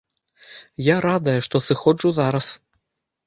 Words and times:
Я 0.85 0.95
радая, 1.05 1.37
што 1.47 1.61
сыходжу 1.67 2.09
зараз. 2.21 2.47